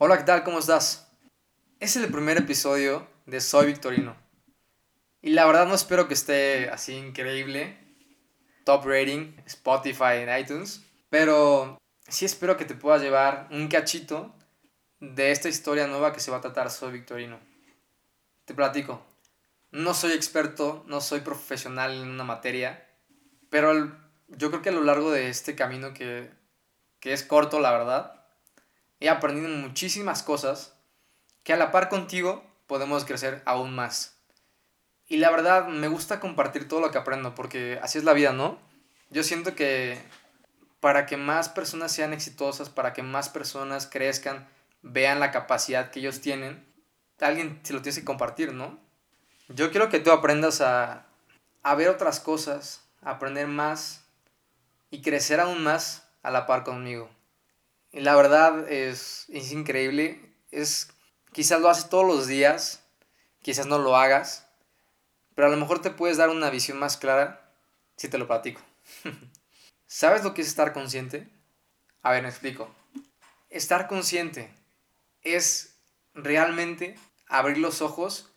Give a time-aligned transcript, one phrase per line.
[0.00, 0.44] Hola, ¿qué tal?
[0.44, 1.10] ¿Cómo estás?
[1.80, 4.14] Es el primer episodio de Soy Victorino.
[5.22, 7.76] Y la verdad no espero que esté así increíble.
[8.64, 10.84] Top rating, Spotify en iTunes.
[11.10, 14.32] Pero sí espero que te puedas llevar un cachito
[15.00, 17.40] de esta historia nueva que se va a tratar Soy Victorino.
[18.44, 19.04] Te platico.
[19.72, 22.88] No soy experto, no soy profesional en una materia.
[23.50, 23.90] Pero
[24.28, 26.30] yo creo que a lo largo de este camino que,
[27.00, 28.17] que es corto, la verdad,
[29.00, 30.74] he aprendido muchísimas cosas
[31.42, 34.16] que a la par contigo podemos crecer aún más.
[35.06, 38.32] Y la verdad me gusta compartir todo lo que aprendo porque así es la vida,
[38.32, 38.58] ¿no?
[39.10, 39.98] Yo siento que
[40.80, 44.46] para que más personas sean exitosas, para que más personas crezcan,
[44.82, 46.64] vean la capacidad que ellos tienen,
[47.20, 48.78] alguien se lo tiene que compartir, ¿no?
[49.48, 51.06] Yo quiero que tú aprendas a,
[51.62, 54.04] a ver otras cosas, aprender más
[54.90, 57.08] y crecer aún más a la par conmigo.
[57.92, 60.34] La verdad es, es increíble.
[60.50, 60.88] Es,
[61.32, 62.84] quizás lo haces todos los días,
[63.42, 64.46] quizás no lo hagas,
[65.34, 67.52] pero a lo mejor te puedes dar una visión más clara
[67.96, 68.60] si te lo platico.
[69.86, 71.28] ¿Sabes lo que es estar consciente?
[72.02, 72.68] A ver, me explico.
[73.50, 74.52] Estar consciente
[75.22, 75.76] es
[76.14, 78.30] realmente abrir los ojos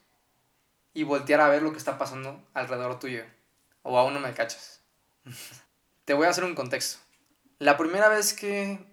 [0.93, 3.25] y voltear a ver lo que está pasando alrededor tuyo.
[3.83, 4.81] O aún no me cachas.
[6.05, 6.99] te voy a hacer un contexto.
[7.59, 8.90] La primera vez que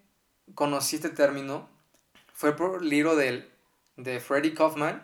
[0.55, 1.69] conocí este término
[2.33, 3.51] fue por el libro de,
[3.97, 5.03] de Freddy Kaufman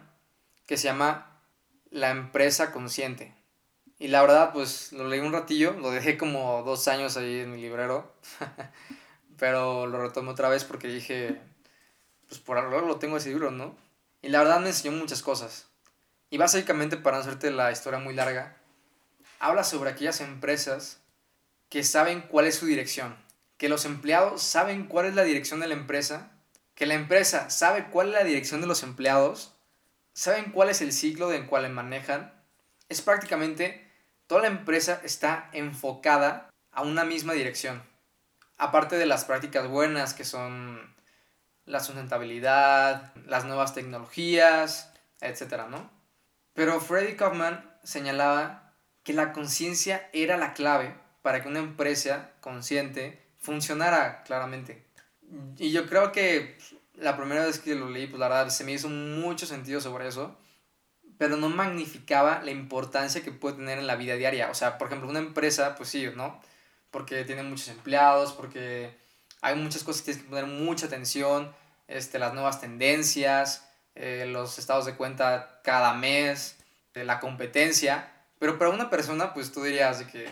[0.66, 1.40] que se llama
[1.90, 3.34] La empresa consciente.
[3.98, 7.52] Y la verdad, pues lo leí un ratillo, lo dejé como dos años ahí en
[7.52, 8.12] mi librero,
[9.38, 11.40] pero lo retomé otra vez porque dije,
[12.28, 13.76] pues por ahora lo tengo ese libro, ¿no?
[14.22, 15.66] Y la verdad me enseñó muchas cosas.
[16.30, 18.56] Y básicamente, para no hacerte la historia muy larga,
[19.38, 21.00] habla sobre aquellas empresas
[21.68, 23.23] que saben cuál es su dirección
[23.64, 26.30] que los empleados saben cuál es la dirección de la empresa,
[26.74, 29.54] que la empresa sabe cuál es la dirección de los empleados,
[30.12, 32.34] saben cuál es el ciclo en cual manejan,
[32.90, 33.90] es prácticamente
[34.26, 37.82] toda la empresa está enfocada a una misma dirección.
[38.58, 40.94] Aparte de las prácticas buenas que son
[41.64, 45.68] la sustentabilidad, las nuevas tecnologías, etc.
[45.70, 45.90] ¿no?
[46.52, 48.74] Pero Freddy Kaufman señalaba
[49.04, 54.82] que la conciencia era la clave para que una empresa consciente funcionara claramente.
[55.58, 56.58] Y yo creo que
[56.94, 60.08] la primera vez que lo leí, pues la verdad se me hizo mucho sentido sobre
[60.08, 60.36] eso,
[61.18, 64.50] pero no magnificaba la importancia que puede tener en la vida diaria.
[64.50, 66.40] O sea, por ejemplo, una empresa, pues sí, ¿no?
[66.90, 68.96] Porque tiene muchos empleados, porque
[69.40, 71.54] hay muchas cosas que tienes que poner mucha atención,
[71.86, 76.56] este, las nuevas tendencias, eh, los estados de cuenta cada mes,
[76.94, 78.10] de la competencia.
[78.38, 80.28] Pero para una persona, pues tú dirías de que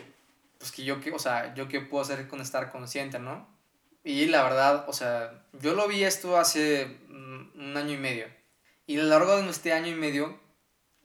[0.62, 3.48] pues que yo, que, o sea, yo qué puedo hacer con estar consciente, ¿no?
[4.04, 8.26] Y la verdad, o sea, yo lo vi esto hace mm, un año y medio.
[8.86, 10.38] Y a lo largo de este año y medio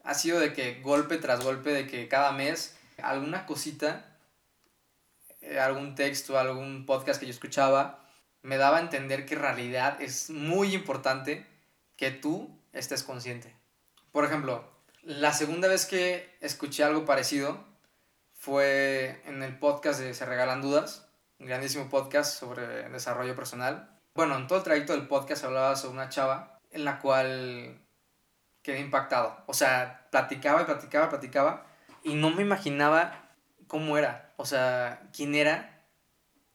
[0.04, 4.20] ha sido de que golpe tras golpe, de que cada mes alguna cosita,
[5.42, 8.08] eh, algún texto, algún podcast que yo escuchaba,
[8.44, 11.48] me daba a entender que en realidad es muy importante
[11.96, 13.56] que tú estés consciente.
[14.12, 14.70] Por ejemplo,
[15.02, 17.66] la segunda vez que escuché algo parecido
[18.38, 21.10] fue en el podcast de Se Regalan Dudas,
[21.40, 23.90] un grandísimo podcast sobre desarrollo personal.
[24.14, 27.82] Bueno, en todo el trayecto del podcast hablaba sobre una chava en la cual
[28.62, 29.44] quedé impactado.
[29.48, 31.66] O sea, platicaba y platicaba, platicaba
[32.04, 33.28] y no me imaginaba
[33.68, 35.84] cómo era, o sea, quién era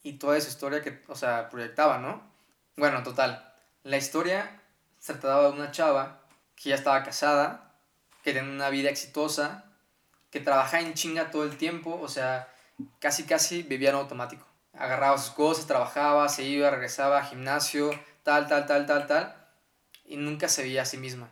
[0.02, 2.22] y toda esa historia que, o sea, proyectaba, ¿no?
[2.76, 4.60] Bueno, total, la historia
[4.98, 6.20] se trataba de una chava
[6.54, 7.74] que ya estaba casada,
[8.22, 9.71] que tenía una vida exitosa,
[10.32, 12.48] que trabajaba en chinga todo el tiempo, o sea,
[12.98, 14.46] casi casi vivía en automático.
[14.72, 17.90] Agarraba sus cosas, trabajaba, se iba, regresaba al gimnasio,
[18.22, 19.46] tal, tal, tal, tal, tal,
[20.06, 21.30] y nunca se veía a sí misma.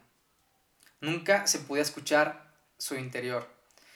[1.01, 3.49] Nunca se podía escuchar su interior.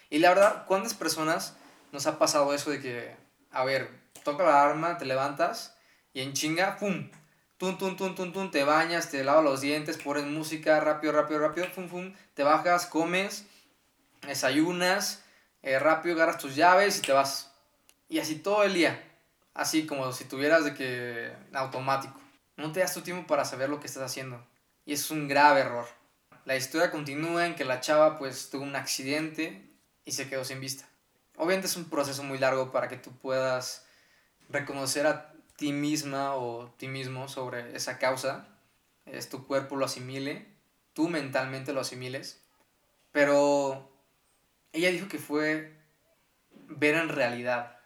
[0.08, 1.54] Y la verdad, ¿cuántas personas
[1.92, 3.14] nos ha pasado eso de que,
[3.50, 3.90] a ver,
[4.24, 5.76] toca la arma, te levantas
[6.14, 7.10] y en chinga, ¡pum!
[7.58, 11.40] Tum, tum, tum, tum, tum, te bañas, te lavas los dientes, pones música, rápido, rápido,
[11.40, 13.46] rápido, pum, pum, te bajas, comes,
[14.26, 15.24] desayunas,
[15.62, 17.52] eh, rápido agarras tus llaves y te vas.
[18.08, 19.02] Y así todo el día.
[19.54, 22.20] Así como si tuvieras de que automático.
[22.56, 24.44] No te das tu tiempo para saber lo que estás haciendo.
[24.84, 25.86] Y es un grave error.
[26.44, 29.70] La historia continúa en que la chava pues tuvo un accidente
[30.04, 30.86] y se quedó sin vista.
[31.36, 33.86] Obviamente es un proceso muy largo para que tú puedas
[34.48, 38.46] reconocer a ti misma o ti mismo sobre esa causa.
[39.06, 40.46] Es tu cuerpo lo asimile,
[40.92, 42.42] tú mentalmente lo asimiles.
[43.10, 43.90] Pero
[44.74, 45.72] ella dijo que fue
[46.50, 47.78] ver en realidad,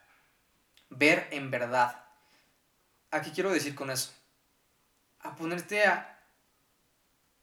[0.88, 2.02] ver en verdad.
[3.10, 4.12] ¿A qué quiero decir con eso?
[5.20, 6.18] A ponerte a,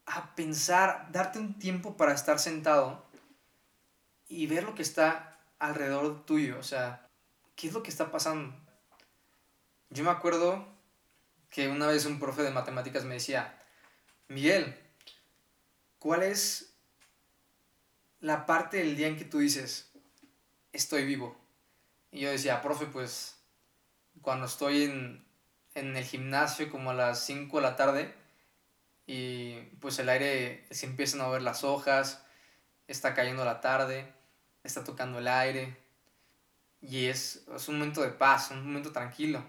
[0.07, 3.05] a pensar, darte un tiempo para estar sentado
[4.27, 7.07] y ver lo que está alrededor tuyo, o sea,
[7.55, 8.55] ¿qué es lo que está pasando?
[9.91, 10.67] Yo me acuerdo
[11.51, 13.61] que una vez un profe de matemáticas me decía,
[14.27, 14.75] Miguel,
[15.99, 16.74] ¿cuál es
[18.25, 19.91] la parte del día en que tú dices,
[20.73, 21.37] estoy vivo?
[22.11, 23.37] Y yo decía, profe, pues
[24.23, 25.23] cuando estoy en,
[25.75, 28.15] en el gimnasio como a las 5 de la tarde
[29.05, 32.25] y pues el aire se empiezan a ver las hojas,
[32.87, 34.11] está cayendo la tarde,
[34.63, 35.77] está tocando el aire
[36.81, 39.45] y es, es un momento de paz, un momento tranquilo.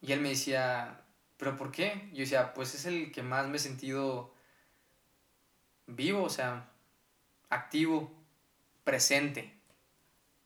[0.00, 1.00] Y él me decía,
[1.36, 2.10] ¿pero por qué?
[2.12, 4.32] Yo decía, pues es el que más me he sentido
[5.88, 6.68] vivo, o sea,
[7.52, 8.12] activo,
[8.84, 9.52] presente.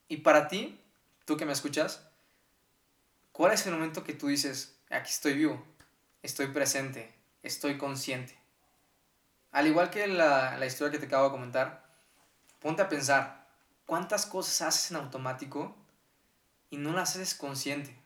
[0.07, 0.79] Y para ti,
[1.25, 2.07] tú que me escuchas,
[3.31, 5.63] ¿cuál es el momento que tú dices, aquí estoy vivo,
[6.21, 7.13] estoy presente,
[7.43, 8.37] estoy consciente?
[9.51, 11.89] Al igual que la, la historia que te acabo de comentar,
[12.59, 13.47] ponte a pensar,
[13.85, 15.75] ¿cuántas cosas haces en automático
[16.69, 17.97] y no las haces consciente?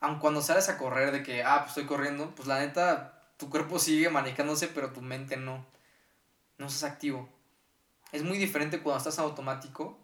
[0.00, 3.50] aun cuando sales a correr de que, ah, pues estoy corriendo, pues la neta, tu
[3.50, 5.66] cuerpo sigue manejándose, pero tu mente no.
[6.58, 7.28] No estás activo.
[8.12, 9.98] Es muy diferente cuando estás automático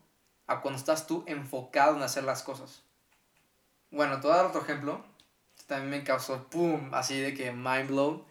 [0.46, 2.82] a cuando estás tú enfocado en hacer las cosas.
[3.90, 5.04] Bueno, te voy a dar otro ejemplo.
[5.66, 6.92] También me causó, ¡pum!
[6.92, 8.26] Así de que mind blow.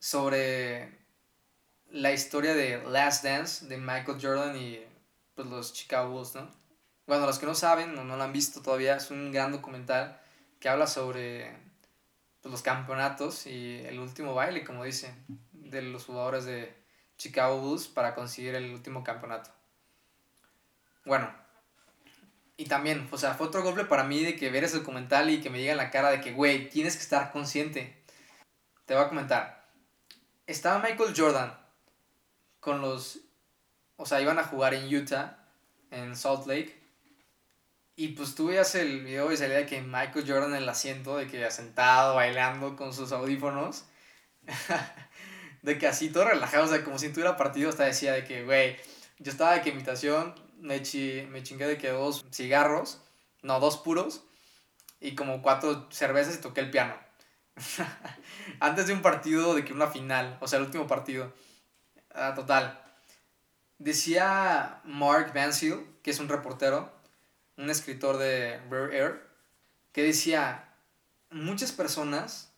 [0.00, 0.98] Sobre
[1.90, 4.80] la historia de Last Dance de Michael Jordan y
[5.34, 6.50] pues, los Chicago Bulls, ¿no?
[7.06, 10.20] Bueno, los que no saben o no lo han visto todavía, es un gran documental
[10.60, 11.56] que habla sobre
[12.42, 15.14] pues, los campeonatos y el último baile, como dicen,
[15.52, 16.74] de los jugadores de
[17.18, 19.50] Chicago Bulls para conseguir el último campeonato.
[21.04, 21.30] Bueno,
[22.56, 25.40] y también, o sea, fue otro golpe para mí de que ver ese documental y
[25.40, 28.02] que me llega en la cara de que, güey, tienes que estar consciente.
[28.84, 29.68] Te voy a comentar.
[30.46, 31.56] Estaba Michael Jordan
[32.60, 33.20] con los...
[33.96, 35.38] O sea, iban a jugar en Utah,
[35.90, 36.76] en Salt Lake.
[37.96, 41.16] Y pues tú veías el video y salía de que Michael Jordan en el asiento,
[41.16, 43.84] de que sentado, bailando con sus audífonos.
[45.62, 48.44] de que así todo relajado, o sea, como si tuviera partido, hasta decía de que,
[48.44, 48.76] güey,
[49.18, 50.80] yo estaba de que invitación, me,
[51.30, 53.00] me chingué de que dos cigarros,
[53.42, 54.22] no, dos puros,
[55.00, 56.94] y como cuatro cervezas y toqué el piano.
[58.60, 61.32] Antes de un partido, de que una final, o sea, el último partido.
[62.14, 62.80] Ah, total.
[63.78, 66.92] Decía Mark Mansfield, que es un reportero,
[67.56, 69.28] un escritor de Rare Air,
[69.92, 70.68] que decía,
[71.30, 72.52] muchas personas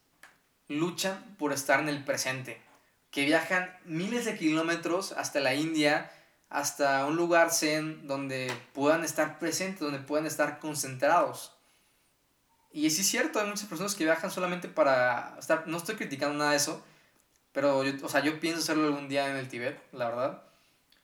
[0.68, 2.62] luchan por estar en el presente,
[3.10, 6.10] que viajan miles de kilómetros hasta la India,
[6.48, 11.52] hasta un lugar zen donde puedan estar presentes, donde puedan estar concentrados.
[12.72, 16.52] Y es cierto, hay muchas personas que viajan solamente para estar, no estoy criticando nada
[16.52, 16.84] de eso,
[17.52, 20.42] pero yo, o sea, yo pienso hacerlo algún día en el Tíbet, la verdad.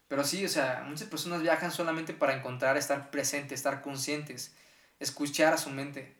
[0.09, 4.55] Pero sí, o sea, muchas personas viajan solamente para encontrar, estar presentes, estar conscientes,
[5.01, 6.15] escuchar a su mente.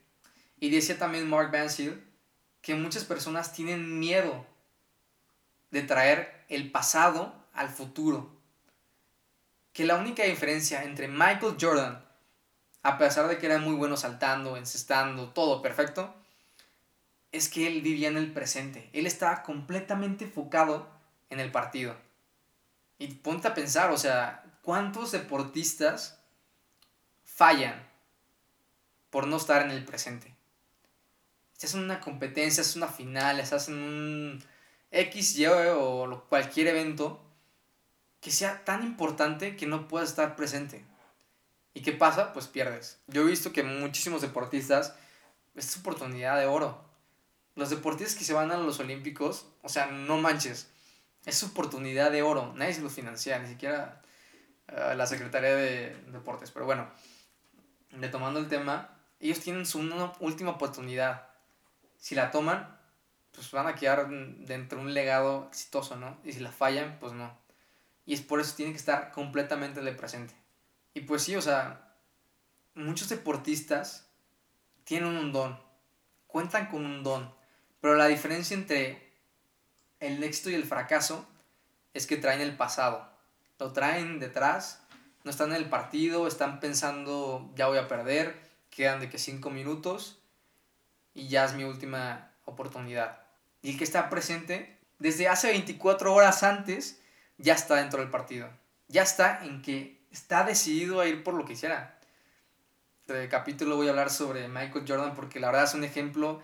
[0.59, 2.01] Y decía también Mark Banfield
[2.61, 4.45] que muchas personas tienen miedo
[5.71, 8.35] de traer el pasado al futuro.
[9.73, 12.03] Que la única diferencia entre Michael Jordan,
[12.83, 16.15] a pesar de que era muy bueno saltando, encestando, todo perfecto,
[17.31, 18.89] es que él vivía en el presente.
[18.93, 20.89] Él estaba completamente enfocado
[21.29, 21.95] en el partido.
[22.97, 26.19] Y ponte a pensar, o sea, ¿cuántos deportistas
[27.25, 27.87] fallan
[29.09, 30.35] por no estar en el presente?
[31.53, 34.43] Estás en una competencia, es una final, estás en un
[34.91, 37.21] X, Y o cualquier evento
[38.21, 40.85] que sea tan importante que no puedas estar presente.
[41.73, 42.33] ¿Y qué pasa?
[42.33, 42.99] Pues pierdes.
[43.07, 44.95] Yo he visto que muchísimos deportistas,
[45.55, 46.83] es oportunidad de oro.
[47.55, 50.69] Los deportistas que se van a los Olímpicos, o sea, no manches
[51.27, 52.53] es oportunidad de oro.
[52.55, 54.01] Nadie se lo financia, ni siquiera
[54.69, 56.51] eh, la Secretaría de Deportes.
[56.51, 56.87] Pero bueno,
[57.91, 59.79] retomando el tema, ellos tienen su
[60.21, 61.27] última oportunidad.
[61.97, 62.79] Si la toman,
[63.37, 66.17] pues van a quedar dentro de un legado exitoso, ¿no?
[66.23, 67.37] Y si la fallan, pues no.
[68.03, 70.33] Y es por eso que tienen que estar completamente en el presente.
[70.95, 71.93] Y pues sí, o sea,
[72.73, 74.09] muchos deportistas
[74.85, 75.59] tienen un don,
[76.25, 77.31] cuentan con un don,
[77.79, 79.13] pero la diferencia entre
[79.99, 81.27] el éxito y el fracaso
[81.93, 83.07] es que traen el pasado.
[83.59, 84.81] Lo traen detrás,
[85.23, 89.51] no están en el partido, están pensando, ya voy a perder, quedan de que 5
[89.51, 90.17] minutos
[91.13, 93.26] y ya es mi última oportunidad.
[93.61, 97.01] Y el que está presente, desde hace 24 horas antes,
[97.37, 98.49] ya está dentro del partido.
[98.87, 101.99] Ya está en que está decidido a ir por lo que hiciera.
[103.07, 106.41] De capítulo voy a hablar sobre Michael Jordan porque la verdad es un ejemplo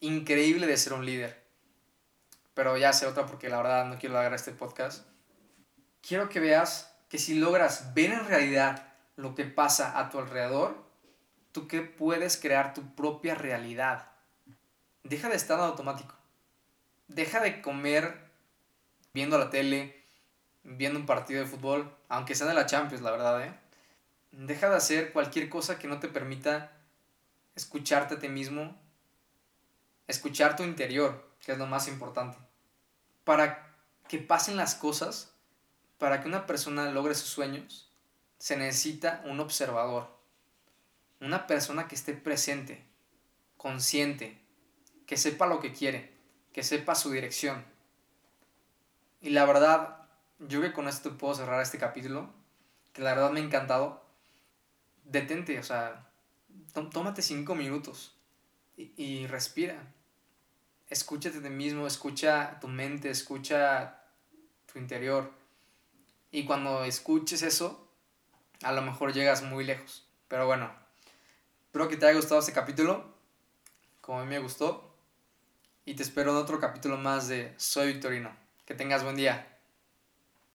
[0.00, 1.42] increíble de ser un líder
[2.54, 5.06] pero ya sé otra porque la verdad no quiero agarrar este podcast.
[6.06, 10.76] Quiero que veas que si logras ver en realidad lo que pasa a tu alrededor,
[11.52, 14.11] tú que puedes crear tu propia realidad.
[15.04, 16.14] Deja de estar automático.
[17.08, 18.30] Deja de comer
[19.12, 20.04] viendo la tele,
[20.62, 23.54] viendo un partido de fútbol, aunque sea de la Champions, la verdad, ¿eh?
[24.30, 26.72] Deja de hacer cualquier cosa que no te permita
[27.54, 28.74] escucharte a ti mismo,
[30.06, 32.38] escuchar tu interior, que es lo más importante.
[33.24, 33.74] Para
[34.08, 35.32] que pasen las cosas,
[35.98, 37.90] para que una persona logre sus sueños,
[38.38, 40.08] se necesita un observador,
[41.20, 42.84] una persona que esté presente,
[43.56, 44.41] consciente,
[45.12, 46.10] que sepa lo que quiere,
[46.54, 47.66] que sepa su dirección.
[49.20, 52.30] Y la verdad, yo que con esto puedo cerrar este capítulo,
[52.94, 54.02] que la verdad me ha encantado.
[55.04, 56.08] Detente, o sea,
[56.72, 58.16] tómate cinco minutos
[58.74, 59.92] y, respira.
[60.88, 64.02] Escúchate de mismo, escucha tu mente, escucha
[64.72, 65.30] tu interior.
[66.30, 67.86] Y cuando escuches eso,
[68.62, 70.08] a lo mejor llegas muy lejos.
[70.28, 70.72] Pero bueno,
[71.66, 73.14] espero que te haya gustado este capítulo,
[74.00, 74.88] como a mí me gustó.
[75.84, 78.30] Y te espero en otro capítulo más de Soy Victorino.
[78.64, 79.51] Que tengas buen día.